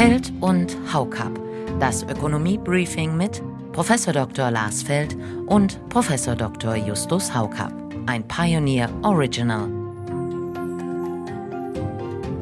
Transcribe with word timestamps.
Feld 0.00 0.32
und 0.40 0.78
Haukap. 0.94 1.38
Das 1.78 2.04
Ökonomie-Briefing 2.04 3.18
mit 3.18 3.42
Prof. 3.72 3.92
Dr. 4.06 4.50
Lars 4.50 4.82
Feld 4.82 5.14
und 5.44 5.78
Prof. 5.90 6.08
Dr. 6.38 6.74
Justus 6.74 7.34
Haukap. 7.34 7.70
Ein 8.06 8.26
Pioneer 8.26 8.88
Original. 9.02 9.68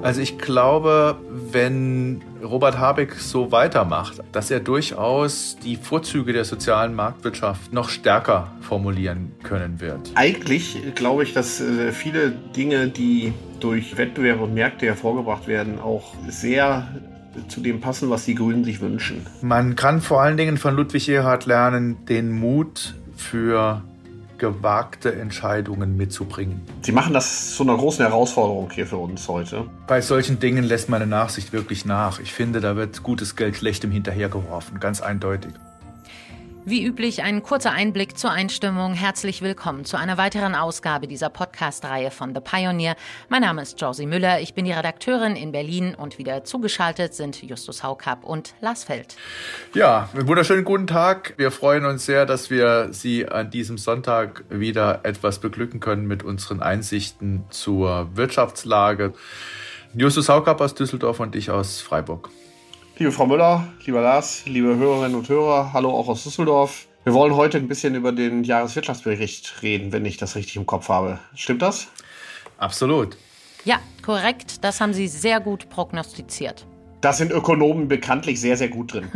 Also 0.03 0.21
ich 0.21 0.39
glaube, 0.39 1.19
wenn 1.51 2.23
Robert 2.45 2.79
Habeck 2.79 3.15
so 3.15 3.51
weitermacht, 3.51 4.21
dass 4.31 4.53
er 4.53 4.61
durchaus 4.61 5.57
die 5.65 5.75
Vorzüge 5.75 6.33
der 6.33 6.45
sozialen 6.45 6.95
Marktwirtschaft 6.95 7.73
noch 7.73 7.89
stärker 7.89 8.53
formulieren 8.61 9.33
können 9.43 9.81
wird. 9.81 10.13
Eigentlich 10.15 10.79
glaube 10.95 11.25
ich, 11.25 11.35
dass 11.35 11.61
äh, 11.61 11.91
viele 11.91 12.31
Dinge, 12.31 12.87
die 12.87 13.33
durch 13.59 13.97
Wettbewerb 13.97 14.41
und 14.41 14.55
Märkte 14.55 14.87
hervorgebracht 14.87 15.49
werden, 15.49 15.81
auch 15.81 16.15
sehr 16.29 16.87
zu 17.49 17.61
dem 17.61 17.81
passen, 17.81 18.11
was 18.11 18.25
die 18.25 18.35
Grünen 18.35 18.65
sich 18.65 18.81
wünschen. 18.81 19.27
Man 19.43 19.77
kann 19.77 20.01
vor 20.01 20.21
allen 20.21 20.37
Dingen 20.37 20.57
von 20.57 20.75
Ludwig 20.75 21.09
Erhard 21.09 21.47
lernen, 21.47 22.05
den 22.07 22.33
Mut 22.33 22.95
für 23.17 23.83
gewagte 24.39 25.15
Entscheidungen 25.15 25.97
mitzubringen. 25.97 26.63
Sie 26.83 26.93
machen 26.93 27.13
das 27.13 27.55
zu 27.55 27.65
einer 27.65 27.77
großen 27.77 28.05
Herausforderung 28.07 28.71
hier 28.71 28.87
für 28.87 28.97
uns 28.97 29.29
heute. 29.29 29.67
Bei 29.87 30.01
solchen 30.01 30.39
Dingen 30.39 30.65
lässt 30.65 30.89
meine 30.89 31.07
Nachsicht 31.07 31.53
wirklich 31.53 31.85
nach. 31.85 32.21
Ich 32.21 32.33
finde, 32.33 32.61
da 32.61 32.77
wird 32.77 33.03
gutes 33.03 33.37
Geld 33.37 33.57
schlechtem 33.57 33.91
hinterhergeworfen, 33.91 34.81
ganz 34.81 35.01
eindeutig. 35.01 35.53
Wie 36.69 36.85
üblich 36.85 37.23
ein 37.23 37.43
kurzer 37.43 37.73
Einblick 37.73 38.19
zur 38.19 38.31
Einstimmung. 38.31 38.93
Herzlich 38.93 39.41
willkommen 39.41 39.87
zu 39.87 39.97
einer 39.97 40.19
weiteren 40.19 40.55
Ausgabe 40.55 41.07
dieser 41.07 41.31
Podcast-Reihe 41.31 42.11
von 42.11 42.35
The 42.35 42.43
Pioneer. 42.43 42.95
Mein 43.31 43.41
Name 43.41 43.63
ist 43.63 43.81
Josie 43.81 44.05
Müller, 44.05 44.43
ich 44.43 44.53
bin 44.53 44.67
die 44.67 44.73
Redakteurin 44.73 45.35
in 45.35 45.51
Berlin 45.51 45.95
und 45.95 46.19
wieder 46.19 46.45
zugeschaltet 46.45 47.15
sind 47.15 47.43
Justus 47.43 47.83
Haukapp 47.83 48.23
und 48.23 48.53
Lars 48.61 48.85
Feld. 48.85 49.17
Ja, 49.73 50.11
einen 50.13 50.29
wunderschönen 50.29 50.65
guten 50.65 50.87
Tag. 50.87 51.33
Wir 51.39 51.51
freuen 51.53 51.87
uns 51.87 52.05
sehr, 52.05 52.27
dass 52.27 52.51
wir 52.51 52.89
Sie 52.91 53.27
an 53.27 53.51
diesem 53.51 53.79
Sonntag 53.79 54.45
wieder 54.51 55.01
etwas 55.05 55.39
beglücken 55.39 55.81
können 55.81 56.07
mit 56.07 56.23
unseren 56.23 56.61
Einsichten 56.61 57.45
zur 57.49 58.15
Wirtschaftslage. 58.15 59.15
Justus 59.95 60.29
Haukapp 60.29 60.61
aus 60.61 60.75
Düsseldorf 60.75 61.19
und 61.19 61.35
ich 61.35 61.51
aus 61.51 61.81
Freiburg. 61.81 62.29
Liebe 62.99 63.13
Frau 63.13 63.27
Müller, 63.27 63.65
lieber 63.87 64.01
Lars, 64.01 64.43
liebe 64.47 64.75
Hörerinnen 64.75 65.17
und 65.17 65.29
Hörer, 65.29 65.73
hallo 65.73 65.91
auch 65.91 66.09
aus 66.09 66.25
Düsseldorf. 66.25 66.89
Wir 67.05 67.15
wollen 67.15 67.37
heute 67.37 67.57
ein 67.57 67.69
bisschen 67.69 67.95
über 67.95 68.11
den 68.11 68.43
Jahreswirtschaftsbericht 68.43 69.63
reden, 69.63 69.93
wenn 69.93 70.05
ich 70.05 70.17
das 70.17 70.35
richtig 70.35 70.57
im 70.57 70.67
Kopf 70.67 70.89
habe. 70.89 71.21
Stimmt 71.37 71.63
das? 71.63 71.87
Absolut. 72.57 73.17
Ja, 73.65 73.79
korrekt. 74.05 74.65
Das 74.65 74.81
haben 74.81 74.95
Sie 74.95 75.07
sehr 75.07 75.39
gut 75.39 75.69
prognostiziert. 75.69 76.67
Da 77.01 77.13
sind 77.13 77.31
Ökonomen 77.31 77.87
bekanntlich 77.87 78.41
sehr, 78.41 78.57
sehr 78.57 78.69
gut 78.69 78.95
drin. 78.95 79.13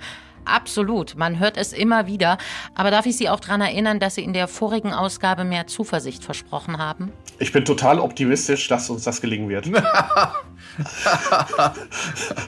Absolut, 0.46 1.16
man 1.16 1.38
hört 1.38 1.58
es 1.58 1.74
immer 1.74 2.06
wieder. 2.06 2.38
Aber 2.74 2.90
darf 2.90 3.04
ich 3.04 3.18
Sie 3.18 3.28
auch 3.28 3.40
daran 3.40 3.60
erinnern, 3.60 4.00
dass 4.00 4.14
Sie 4.14 4.24
in 4.24 4.32
der 4.32 4.48
vorigen 4.48 4.94
Ausgabe 4.94 5.44
mehr 5.44 5.66
Zuversicht 5.66 6.24
versprochen 6.24 6.78
haben? 6.78 7.12
Ich 7.38 7.52
bin 7.52 7.64
total 7.64 8.00
optimistisch, 8.00 8.68
dass 8.68 8.88
uns 8.88 9.04
das 9.04 9.20
gelingen 9.20 9.48
wird. 9.48 9.66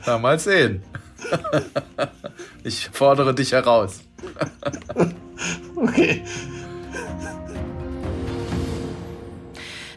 Na, 0.06 0.19
mal 0.19 0.39
sehen. 0.39 0.83
Ich 2.64 2.89
fordere 2.92 3.34
dich 3.34 3.53
heraus. 3.53 4.00
okay. 5.77 6.25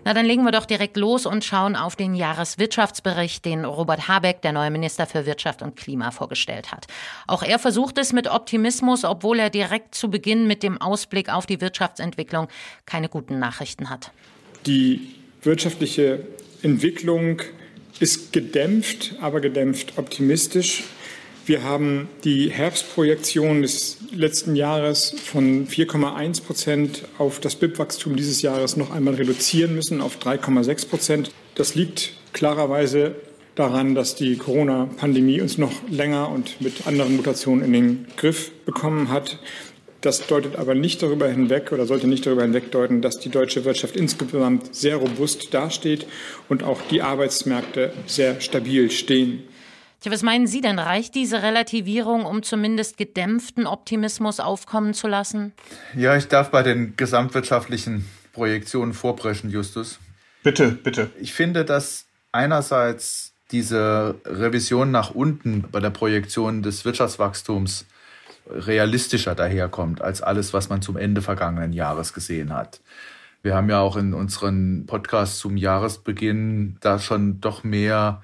Na, 0.03 0.15
dann 0.15 0.25
legen 0.25 0.43
wir 0.43 0.51
doch 0.51 0.65
direkt 0.65 0.97
los 0.97 1.27
und 1.27 1.45
schauen 1.45 1.75
auf 1.75 1.95
den 1.95 2.15
Jahreswirtschaftsbericht, 2.15 3.45
den 3.45 3.65
Robert 3.65 4.07
Habeck, 4.07 4.41
der 4.41 4.51
neue 4.51 4.71
Minister 4.71 5.05
für 5.05 5.27
Wirtschaft 5.27 5.61
und 5.61 5.75
Klima, 5.75 6.09
vorgestellt 6.09 6.71
hat. 6.71 6.87
Auch 7.27 7.43
er 7.43 7.59
versucht 7.59 7.99
es 7.99 8.11
mit 8.11 8.27
Optimismus, 8.27 9.05
obwohl 9.05 9.37
er 9.37 9.51
direkt 9.51 9.93
zu 9.93 10.09
Beginn 10.09 10.47
mit 10.47 10.63
dem 10.63 10.81
Ausblick 10.81 11.31
auf 11.31 11.45
die 11.45 11.61
Wirtschaftsentwicklung 11.61 12.47
keine 12.87 13.09
guten 13.09 13.37
Nachrichten 13.37 13.91
hat. 13.91 14.11
Die 14.65 15.01
wirtschaftliche 15.41 16.19
Entwicklung 16.61 17.41
ist 17.99 18.31
gedämpft, 18.33 19.15
aber 19.21 19.41
gedämpft 19.41 19.97
optimistisch. 19.97 20.83
Wir 21.47 21.63
haben 21.63 22.07
die 22.23 22.51
Herbstprojektion 22.51 23.63
des 23.63 23.97
letzten 24.13 24.55
Jahres 24.55 25.15
von 25.25 25.67
4,1 25.67 26.43
Prozent 26.43 27.03
auf 27.17 27.39
das 27.39 27.55
BIP-Wachstum 27.55 28.15
dieses 28.15 28.43
Jahres 28.43 28.77
noch 28.77 28.91
einmal 28.91 29.15
reduzieren 29.15 29.73
müssen 29.73 30.01
auf 30.01 30.19
3,6 30.19 30.87
Prozent. 30.87 31.31
Das 31.55 31.73
liegt 31.73 32.13
klarerweise 32.33 33.15
daran, 33.55 33.95
dass 33.95 34.15
die 34.15 34.37
Corona-Pandemie 34.37 35.41
uns 35.41 35.57
noch 35.57 35.73
länger 35.89 36.29
und 36.29 36.61
mit 36.61 36.85
anderen 36.85 37.15
Mutationen 37.15 37.65
in 37.65 37.73
den 37.73 38.07
Griff 38.17 38.51
bekommen 38.65 39.09
hat. 39.09 39.39
Das 40.01 40.25
deutet 40.25 40.55
aber 40.55 40.73
nicht 40.73 41.03
darüber 41.03 41.27
hinweg 41.27 41.71
oder 41.71 41.85
sollte 41.85 42.07
nicht 42.07 42.25
darüber 42.25 42.41
hinwegdeuten, 42.41 43.03
dass 43.03 43.19
die 43.19 43.29
deutsche 43.29 43.65
Wirtschaft 43.65 43.95
insgesamt 43.95 44.73
sehr 44.75 44.95
robust 44.97 45.53
dasteht 45.53 46.07
und 46.49 46.63
auch 46.63 46.81
die 46.89 47.03
Arbeitsmärkte 47.03 47.93
sehr 48.07 48.41
stabil 48.41 48.89
stehen. 48.89 49.43
Tja, 50.01 50.11
was 50.11 50.23
meinen 50.23 50.47
Sie 50.47 50.61
denn? 50.61 50.79
Reicht 50.79 51.13
diese 51.13 51.43
Relativierung, 51.43 52.25
um 52.25 52.41
zumindest 52.41 52.97
gedämpften 52.97 53.67
Optimismus 53.67 54.39
aufkommen 54.39 54.95
zu 54.95 55.07
lassen? 55.07 55.53
Ja, 55.95 56.17
ich 56.17 56.27
darf 56.27 56.49
bei 56.49 56.63
den 56.63 56.95
gesamtwirtschaftlichen 56.97 58.09
Projektionen 58.33 58.93
vorbrechen, 58.93 59.51
Justus. 59.51 59.99
Bitte, 60.41 60.71
bitte. 60.71 61.11
Ich 61.19 61.33
finde, 61.33 61.63
dass 61.63 62.05
einerseits 62.31 63.33
diese 63.51 64.15
Revision 64.25 64.89
nach 64.89 65.13
unten 65.13 65.65
bei 65.71 65.79
der 65.79 65.91
Projektion 65.91 66.63
des 66.63 66.83
Wirtschaftswachstums 66.85 67.85
realistischer 68.49 69.35
daherkommt 69.35 70.01
als 70.01 70.21
alles, 70.21 70.53
was 70.53 70.69
man 70.69 70.81
zum 70.81 70.97
Ende 70.97 71.21
vergangenen 71.21 71.73
Jahres 71.73 72.13
gesehen 72.13 72.53
hat. 72.53 72.81
Wir 73.43 73.55
haben 73.55 73.69
ja 73.69 73.79
auch 73.79 73.97
in 73.97 74.13
unseren 74.13 74.85
Podcasts 74.85 75.39
zum 75.39 75.57
Jahresbeginn 75.57 76.77
da 76.81 76.99
schon 76.99 77.41
doch 77.41 77.63
mehr 77.63 78.21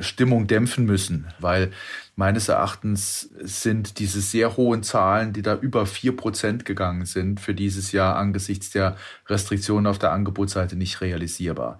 Stimmung 0.00 0.46
dämpfen 0.46 0.84
müssen, 0.84 1.26
weil 1.38 1.72
meines 2.16 2.48
Erachtens 2.48 3.30
sind 3.40 3.98
diese 3.98 4.20
sehr 4.20 4.56
hohen 4.56 4.82
Zahlen, 4.82 5.32
die 5.32 5.42
da 5.42 5.56
über 5.56 5.86
vier 5.86 6.16
Prozent 6.16 6.64
gegangen 6.64 7.06
sind, 7.06 7.40
für 7.40 7.54
dieses 7.54 7.92
Jahr 7.92 8.16
angesichts 8.16 8.70
der 8.70 8.96
Restriktionen 9.28 9.86
auf 9.86 9.98
der 9.98 10.12
Angebotsseite 10.12 10.76
nicht 10.76 11.00
realisierbar. 11.00 11.78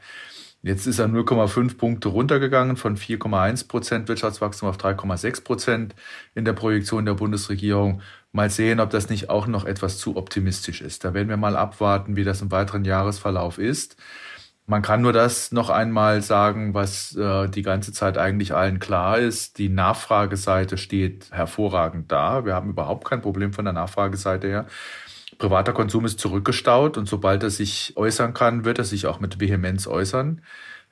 Jetzt 0.67 0.89
ist 0.89 0.99
er 0.99 1.07
0,5 1.07 1.79
Punkte 1.79 2.09
runtergegangen 2.09 2.77
von 2.77 2.97
4,1 2.97 3.69
Prozent 3.69 4.09
Wirtschaftswachstum 4.09 4.69
auf 4.69 4.79
3,6 4.79 5.45
Prozent 5.45 5.95
in 6.35 6.45
der 6.45 6.55
Projektion 6.55 7.07
der 7.07 7.15
Bundesregierung. 7.15 8.03
Mal 8.33 8.51
sehen, 8.51 8.81
ob 8.81 8.91
das 8.91 9.09
nicht 9.09 9.31
auch 9.31 9.47
noch 9.47 9.65
etwas 9.65 9.99
zu 9.99 10.17
optimistisch 10.17 10.81
ist. 10.81 11.05
Da 11.05 11.15
werden 11.15 11.29
wir 11.29 11.37
mal 11.37 11.55
abwarten, 11.55 12.17
wie 12.17 12.25
das 12.25 12.43
im 12.43 12.51
weiteren 12.51 12.85
Jahresverlauf 12.85 13.59
ist. 13.59 13.97
Man 14.67 14.83
kann 14.83 15.03
nur 15.03 15.13
das 15.13 15.53
noch 15.53 15.71
einmal 15.71 16.21
sagen, 16.23 16.75
was 16.75 17.15
äh, 17.15 17.49
die 17.49 17.63
ganze 17.63 17.93
Zeit 17.93 18.19
eigentlich 18.19 18.53
allen 18.53 18.81
klar 18.81 19.19
ist. 19.19 19.59
Die 19.59 19.69
Nachfrageseite 19.69 20.79
steht 20.79 21.31
hervorragend 21.31 22.11
da. 22.11 22.45
Wir 22.45 22.55
haben 22.55 22.71
überhaupt 22.71 23.05
kein 23.05 23.23
Problem 23.23 23.53
von 23.53 23.65
der 23.65 23.75
Nachfrageseite 23.75 24.49
her. 24.49 24.67
Privater 25.39 25.73
Konsum 25.73 26.05
ist 26.05 26.21
zurückgestaut 26.21 26.97
und 26.97 27.07
sobald 27.09 27.43
er 27.43 27.51
sich 27.51 27.93
äußern 27.97 28.33
kann, 28.33 28.65
wird 28.65 28.79
er 28.79 28.85
sich 28.85 29.07
auch 29.07 29.21
mit 29.21 29.41
Vehemenz 29.41 29.87
äußern. 29.87 30.41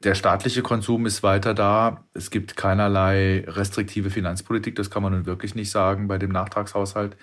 Der 0.03 0.15
staatliche 0.15 0.63
Konsum 0.63 1.07
ist 1.07 1.23
weiter 1.23 1.55
da. 1.55 2.05
Es 2.13 2.31
gibt 2.31 2.57
keinerlei 2.57 3.45
restriktive 3.47 4.11
Finanzpolitik. 4.11 4.75
Das 4.77 4.91
kann 4.91 5.03
man 5.03 5.13
nun 5.13 5.27
wirklich 5.27 5.55
nicht 5.55 5.71
sagen 5.71 6.09
bei 6.09 6.19
dem 6.19 6.31
Nachtragshaushalt. 6.31 7.17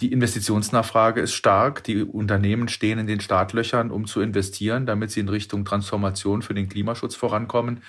Die 0.00 0.12
Investitionsnachfrage 0.12 1.20
ist 1.20 1.34
stark. 1.34 1.84
Die 1.84 2.02
Unternehmen 2.02 2.68
stehen 2.68 2.98
in 2.98 3.06
den 3.06 3.20
Startlöchern, 3.20 3.90
um 3.90 4.06
zu 4.06 4.20
investieren, 4.20 4.86
damit 4.86 5.10
sie 5.10 5.20
in 5.20 5.28
Richtung 5.28 5.64
Transformation 5.64 6.42
für 6.42 6.54
den 6.54 6.68
Klimaschutz 6.68 7.14
vorankommen. 7.14 7.82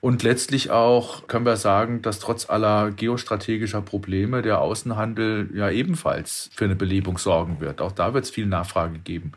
Und 0.00 0.22
letztlich 0.22 0.70
auch 0.70 1.28
können 1.28 1.46
wir 1.46 1.56
sagen, 1.56 2.02
dass 2.02 2.18
trotz 2.18 2.50
aller 2.50 2.90
geostrategischer 2.90 3.80
Probleme 3.80 4.42
der 4.42 4.60
Außenhandel 4.60 5.48
ja 5.54 5.70
ebenfalls 5.70 6.50
für 6.54 6.66
eine 6.66 6.76
Belebung 6.76 7.16
sorgen 7.16 7.60
wird. 7.60 7.80
Auch 7.80 7.92
da 7.92 8.12
wird 8.12 8.24
es 8.24 8.30
viel 8.30 8.44
Nachfrage 8.44 8.98
geben. 8.98 9.32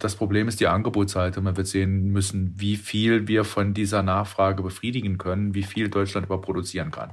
Das 0.00 0.16
Problem 0.16 0.48
ist 0.48 0.58
die 0.58 0.66
Angebotsseite. 0.66 1.40
Man 1.40 1.56
wird 1.56 1.68
sehen 1.68 2.10
müssen, 2.10 2.54
wie 2.56 2.74
viel 2.74 3.28
wir 3.28 3.44
von 3.44 3.72
dieser 3.72 4.02
Nachfrage 4.02 4.64
befriedigen 4.64 5.16
können, 5.16 5.54
wie 5.54 5.62
viel 5.62 5.88
Deutschland 5.88 6.26
überproduzieren 6.26 6.90
kann. 6.90 7.10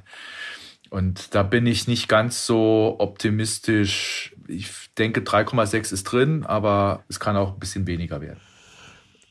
Und 0.91 1.33
da 1.33 1.41
bin 1.41 1.65
ich 1.65 1.87
nicht 1.87 2.09
ganz 2.09 2.45
so 2.45 2.97
optimistisch. 2.99 4.35
Ich 4.47 4.69
denke, 4.97 5.21
3,6 5.21 5.93
ist 5.93 6.03
drin, 6.03 6.45
aber 6.45 7.05
es 7.07 7.19
kann 7.19 7.37
auch 7.37 7.53
ein 7.53 7.59
bisschen 7.59 7.87
weniger 7.87 8.19
werden. 8.19 8.41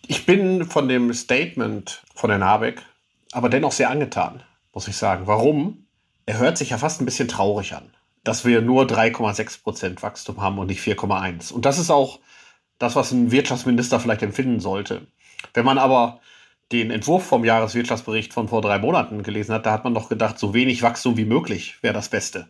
Ich 0.06 0.24
bin 0.24 0.64
von 0.64 0.88
dem 0.88 1.12
Statement 1.12 2.02
von 2.14 2.30
Herrn 2.30 2.44
Habeck 2.44 2.82
aber 3.32 3.48
dennoch 3.48 3.72
sehr 3.72 3.90
angetan, 3.90 4.42
muss 4.72 4.88
ich 4.88 4.96
sagen. 4.96 5.26
Warum? 5.26 5.86
Er 6.26 6.38
hört 6.38 6.58
sich 6.58 6.70
ja 6.70 6.78
fast 6.78 7.00
ein 7.00 7.04
bisschen 7.04 7.28
traurig 7.28 7.74
an, 7.74 7.94
dass 8.24 8.44
wir 8.44 8.62
nur 8.62 8.84
3,6 8.84 9.62
Prozent 9.62 10.02
Wachstum 10.02 10.40
haben 10.40 10.58
und 10.58 10.66
nicht 10.66 10.80
4,1. 10.80 11.52
Und 11.52 11.64
das 11.66 11.78
ist 11.78 11.90
auch 11.90 12.20
das, 12.78 12.96
was 12.96 13.12
ein 13.12 13.30
Wirtschaftsminister 13.30 14.00
vielleicht 14.00 14.22
empfinden 14.22 14.60
sollte. 14.60 15.06
Wenn 15.54 15.64
man 15.64 15.78
aber 15.78 16.20
den 16.72 16.90
Entwurf 16.90 17.24
vom 17.26 17.44
Jahreswirtschaftsbericht 17.44 18.32
von 18.32 18.48
vor 18.48 18.62
drei 18.62 18.78
Monaten 18.78 19.22
gelesen 19.22 19.54
hat, 19.54 19.66
da 19.66 19.72
hat 19.72 19.84
man 19.84 19.94
doch 19.94 20.08
gedacht, 20.08 20.38
so 20.38 20.54
wenig 20.54 20.82
Wachstum 20.82 21.16
wie 21.16 21.24
möglich 21.24 21.76
wäre 21.82 21.94
das 21.94 22.08
Beste. 22.08 22.48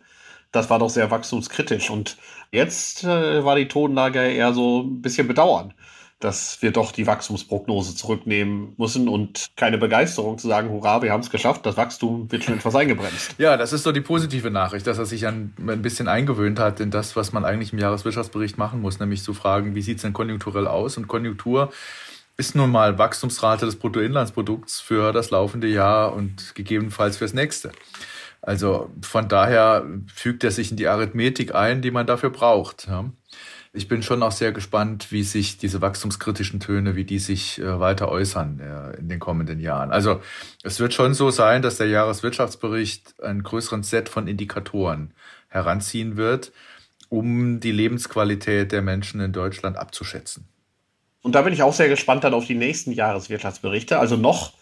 Das 0.51 0.69
war 0.69 0.79
doch 0.79 0.89
sehr 0.89 1.09
wachstumskritisch. 1.09 1.89
Und 1.89 2.17
jetzt 2.51 3.03
äh, 3.03 3.43
war 3.43 3.55
die 3.55 3.67
Tonlage 3.67 4.19
eher 4.19 4.53
so 4.53 4.81
ein 4.81 5.01
bisschen 5.01 5.27
bedauern 5.27 5.73
dass 6.23 6.61
wir 6.61 6.71
doch 6.71 6.91
die 6.91 7.07
Wachstumsprognose 7.07 7.95
zurücknehmen 7.95 8.73
müssen 8.77 9.07
und 9.07 9.51
keine 9.55 9.77
Begeisterung 9.77 10.37
zu 10.37 10.47
sagen, 10.47 10.69
hurra, 10.69 11.01
wir 11.01 11.11
haben 11.11 11.21
es 11.21 11.29
geschafft, 11.29 11.65
das 11.65 11.77
Wachstum 11.77 12.31
wird 12.31 12.43
schon 12.43 12.55
etwas 12.55 12.75
eingebremst. 12.75 13.35
Ja, 13.37 13.57
das 13.57 13.73
ist 13.73 13.85
doch 13.85 13.91
die 13.91 14.01
positive 14.01 14.51
Nachricht, 14.51 14.87
dass 14.87 14.97
er 14.97 15.05
sich 15.05 15.25
ein, 15.27 15.53
ein 15.57 15.81
bisschen 15.81 16.07
eingewöhnt 16.07 16.59
hat 16.59 16.79
in 16.79 16.91
das, 16.91 17.15
was 17.15 17.33
man 17.33 17.43
eigentlich 17.43 17.73
im 17.73 17.79
Jahreswirtschaftsbericht 17.79 18.57
machen 18.57 18.81
muss, 18.81 18.99
nämlich 18.99 19.23
zu 19.23 19.33
fragen, 19.33 19.75
wie 19.75 19.81
sieht 19.81 19.97
es 19.97 20.03
denn 20.03 20.13
konjunkturell 20.13 20.67
aus? 20.67 20.97
Und 20.97 21.07
Konjunktur 21.07 21.71
ist 22.41 22.55
nun 22.55 22.71
mal 22.71 22.97
Wachstumsrate 22.97 23.67
des 23.67 23.75
Bruttoinlandsprodukts 23.75 24.81
für 24.81 25.13
das 25.13 25.29
laufende 25.29 25.67
Jahr 25.67 26.13
und 26.13 26.55
gegebenenfalls 26.55 27.17
fürs 27.17 27.35
nächste. 27.35 27.71
Also 28.41 28.89
von 29.03 29.27
daher 29.27 29.85
fügt 30.11 30.43
er 30.43 30.49
sich 30.49 30.71
in 30.71 30.77
die 30.77 30.87
Arithmetik 30.87 31.53
ein, 31.53 31.83
die 31.83 31.91
man 31.91 32.07
dafür 32.07 32.31
braucht. 32.31 32.87
Ich 33.73 33.87
bin 33.87 34.01
schon 34.01 34.23
auch 34.23 34.31
sehr 34.31 34.53
gespannt, 34.53 35.11
wie 35.11 35.21
sich 35.21 35.59
diese 35.59 35.81
wachstumskritischen 35.81 36.59
Töne, 36.59 36.95
wie 36.95 37.05
die 37.05 37.19
sich 37.19 37.59
äh, 37.59 37.79
weiter 37.79 38.09
äußern 38.09 38.59
äh, 38.59 38.99
in 38.99 39.07
den 39.07 39.19
kommenden 39.19 39.59
Jahren. 39.59 39.91
Also 39.91 40.19
es 40.63 40.79
wird 40.79 40.95
schon 40.95 41.13
so 41.13 41.29
sein, 41.29 41.61
dass 41.61 41.77
der 41.77 41.87
Jahreswirtschaftsbericht 41.87 43.21
einen 43.21 43.43
größeren 43.43 43.83
Set 43.83 44.09
von 44.09 44.27
Indikatoren 44.27 45.13
heranziehen 45.47 46.17
wird, 46.17 46.51
um 47.07 47.59
die 47.59 47.71
Lebensqualität 47.71 48.71
der 48.71 48.81
Menschen 48.81 49.21
in 49.21 49.31
Deutschland 49.31 49.77
abzuschätzen. 49.77 50.47
Und 51.21 51.35
da 51.35 51.41
bin 51.43 51.53
ich 51.53 51.63
auch 51.63 51.73
sehr 51.73 51.89
gespannt 51.89 52.23
dann 52.23 52.33
auf 52.33 52.45
die 52.45 52.55
nächsten 52.55 52.91
Jahreswirtschaftsberichte. 52.91 53.99
Also 53.99 54.15
noch 54.15 54.53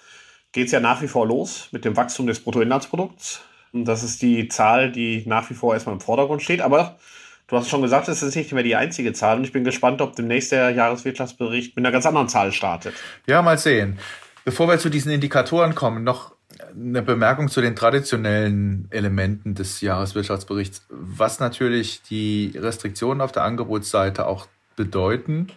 geht 0.51 0.67
es 0.67 0.71
ja 0.71 0.79
nach 0.79 1.01
wie 1.01 1.07
vor 1.07 1.27
los 1.27 1.69
mit 1.71 1.85
dem 1.85 1.95
Wachstum 1.95 2.27
des 2.27 2.41
Bruttoinlandsprodukts. 2.41 3.41
Und 3.71 3.85
das 3.85 4.03
ist 4.03 4.21
die 4.21 4.47
Zahl, 4.47 4.91
die 4.91 5.23
nach 5.25 5.49
wie 5.49 5.53
vor 5.53 5.73
erstmal 5.73 5.93
im 5.93 6.01
Vordergrund 6.01 6.41
steht. 6.41 6.61
Aber 6.61 6.97
Du 7.49 7.57
hast 7.57 7.67
schon 7.67 7.81
gesagt, 7.81 8.07
es 8.07 8.21
ist 8.21 8.35
nicht 8.35 8.51
mehr 8.51 8.61
die 8.61 8.75
einzige 8.75 9.11
Zahl 9.11 9.37
und 9.37 9.43
ich 9.43 9.51
bin 9.51 9.63
gespannt, 9.63 10.01
ob 10.01 10.15
demnächst 10.15 10.51
der 10.51 10.69
Jahreswirtschaftsbericht 10.69 11.75
mit 11.75 11.83
einer 11.83 11.91
ganz 11.91 12.05
anderen 12.05 12.29
Zahl 12.29 12.51
startet. 12.51 12.93
Ja, 13.25 13.41
mal 13.41 13.57
sehen. 13.57 13.97
Bevor 14.45 14.67
wir 14.67 14.77
zu 14.77 14.89
diesen 14.89 15.11
Indikatoren 15.11 15.73
kommen, 15.73 16.03
noch 16.03 16.33
eine 16.75 17.01
Bemerkung 17.01 17.49
zu 17.49 17.61
den 17.61 17.75
traditionellen 17.75 18.87
Elementen 18.91 19.55
des 19.55 19.81
Jahreswirtschaftsberichts. 19.81 20.85
Was 20.89 21.39
natürlich 21.39 22.03
die 22.03 22.53
Restriktionen 22.55 23.19
auf 23.19 23.31
der 23.31 23.43
Angebotsseite 23.43 24.27
auch 24.27 24.45
bedeuten, 24.75 25.47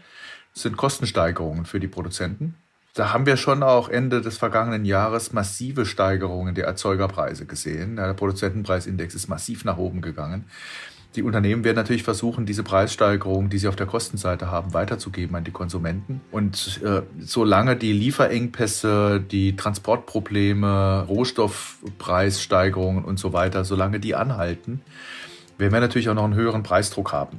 sind 0.52 0.76
Kostensteigerungen 0.76 1.64
für 1.64 1.80
die 1.80 1.88
Produzenten. 1.88 2.54
Da 2.94 3.12
haben 3.12 3.24
wir 3.24 3.38
schon 3.38 3.62
auch 3.62 3.88
Ende 3.88 4.20
des 4.20 4.36
vergangenen 4.36 4.84
Jahres 4.84 5.32
massive 5.32 5.86
Steigerungen 5.86 6.54
der 6.54 6.66
Erzeugerpreise 6.66 7.46
gesehen. 7.46 7.96
Der 7.96 8.12
Produzentenpreisindex 8.12 9.14
ist 9.14 9.28
massiv 9.28 9.64
nach 9.64 9.78
oben 9.78 10.02
gegangen. 10.02 10.44
Die 11.16 11.22
Unternehmen 11.22 11.62
werden 11.64 11.76
natürlich 11.76 12.02
versuchen, 12.04 12.46
diese 12.46 12.62
Preissteigerung, 12.62 13.50
die 13.50 13.58
sie 13.58 13.68
auf 13.68 13.76
der 13.76 13.86
Kostenseite 13.86 14.50
haben, 14.50 14.72
weiterzugeben 14.72 15.36
an 15.36 15.44
die 15.44 15.50
Konsumenten. 15.50 16.22
Und 16.30 16.80
äh, 16.82 17.02
solange 17.20 17.76
die 17.76 17.92
Lieferengpässe, 17.92 19.20
die 19.20 19.54
Transportprobleme, 19.56 21.06
Rohstoffpreissteigerungen 21.08 23.04
und 23.04 23.18
so 23.18 23.34
weiter, 23.34 23.64
solange 23.64 24.00
die 24.00 24.14
anhalten, 24.14 24.80
werden 25.58 25.72
wir 25.72 25.80
natürlich 25.80 26.08
auch 26.08 26.14
noch 26.14 26.24
einen 26.24 26.34
höheren 26.34 26.62
Preisdruck 26.62 27.12
haben. 27.12 27.36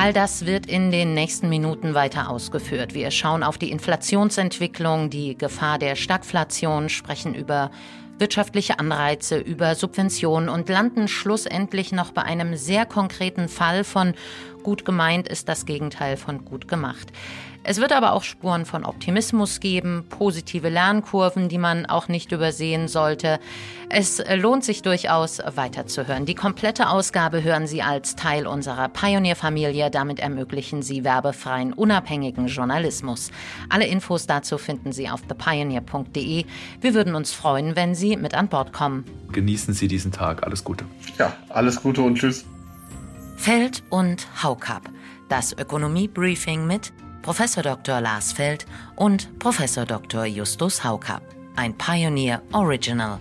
All 0.00 0.12
das 0.12 0.46
wird 0.46 0.66
in 0.66 0.92
den 0.92 1.12
nächsten 1.12 1.48
Minuten 1.48 1.92
weiter 1.92 2.30
ausgeführt. 2.30 2.94
Wir 2.94 3.10
schauen 3.10 3.42
auf 3.42 3.58
die 3.58 3.72
Inflationsentwicklung, 3.72 5.10
die 5.10 5.36
Gefahr 5.36 5.76
der 5.80 5.96
Stagflation, 5.96 6.88
sprechen 6.88 7.34
über 7.34 7.72
wirtschaftliche 8.20 8.78
Anreize 8.78 9.38
über 9.38 9.74
Subventionen 9.74 10.48
und 10.50 10.68
landen 10.68 11.08
schlussendlich 11.08 11.90
noch 11.90 12.12
bei 12.12 12.22
einem 12.22 12.56
sehr 12.56 12.86
konkreten 12.86 13.48
Fall 13.48 13.82
von 13.82 14.14
gut 14.62 14.84
gemeint 14.84 15.28
ist 15.28 15.48
das 15.48 15.66
Gegenteil 15.66 16.16
von 16.16 16.44
gut 16.44 16.68
gemacht. 16.68 17.12
Es 17.70 17.80
wird 17.80 17.92
aber 17.92 18.12
auch 18.12 18.22
Spuren 18.22 18.64
von 18.64 18.86
Optimismus 18.86 19.60
geben, 19.60 20.06
positive 20.08 20.70
Lernkurven, 20.70 21.50
die 21.50 21.58
man 21.58 21.84
auch 21.84 22.08
nicht 22.08 22.32
übersehen 22.32 22.88
sollte. 22.88 23.40
Es 23.90 24.22
lohnt 24.36 24.64
sich 24.64 24.80
durchaus 24.80 25.40
weiterzuhören. 25.54 26.24
Die 26.24 26.34
komplette 26.34 26.88
Ausgabe 26.88 27.42
hören 27.42 27.66
Sie 27.66 27.82
als 27.82 28.16
Teil 28.16 28.46
unserer 28.46 28.88
Pionierfamilie. 28.88 29.90
Damit 29.90 30.18
ermöglichen 30.18 30.80
Sie 30.80 31.04
werbefreien, 31.04 31.74
unabhängigen 31.74 32.46
Journalismus. 32.46 33.30
Alle 33.68 33.86
Infos 33.86 34.26
dazu 34.26 34.56
finden 34.56 34.92
Sie 34.92 35.10
auf 35.10 35.20
thepioneer.de. 35.22 36.46
Wir 36.80 36.94
würden 36.94 37.14
uns 37.14 37.32
freuen, 37.32 37.76
wenn 37.76 37.94
Sie 37.94 38.16
mit 38.16 38.34
an 38.34 38.48
Bord 38.48 38.72
kommen. 38.72 39.04
Genießen 39.32 39.74
Sie 39.74 39.88
diesen 39.88 40.12
Tag. 40.12 40.42
Alles 40.42 40.64
Gute. 40.64 40.86
Ja, 41.18 41.34
alles 41.50 41.82
Gute 41.82 42.00
und 42.00 42.16
tschüss. 42.16 42.46
Feld 43.38 43.84
und 43.88 44.26
Haukap. 44.42 44.90
Das 45.28 45.52
Ökonomie-Briefing 45.56 46.66
mit 46.66 46.92
Prof. 47.22 47.40
Dr. 47.62 48.00
Lars 48.00 48.32
Feld 48.32 48.66
und 48.96 49.38
Prof. 49.38 49.62
Dr. 49.86 50.24
Justus 50.26 50.82
Haukapp. 50.82 51.22
Ein 51.54 51.78
Pioneer 51.78 52.42
Original. 52.52 53.20